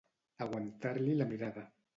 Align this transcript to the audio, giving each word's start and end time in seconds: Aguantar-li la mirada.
Aguantar-li 0.45 1.19
la 1.21 1.31
mirada. 1.35 1.71